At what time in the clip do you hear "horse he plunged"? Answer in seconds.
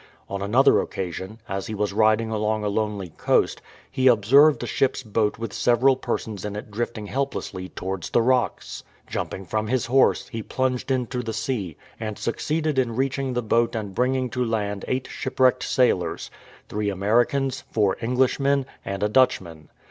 9.85-10.89